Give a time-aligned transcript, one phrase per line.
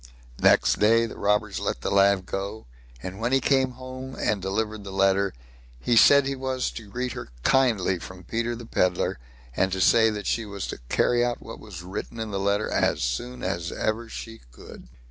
[0.41, 2.65] Next day the robbers let the lad go,
[3.03, 5.31] and when he came home and delivered the letter,
[5.79, 9.19] he said he was to greet her kindly from Peter the Pedlar,
[9.55, 12.67] and to say that she was to carry out what was written in the letter
[12.67, 14.87] as soon as ever she could.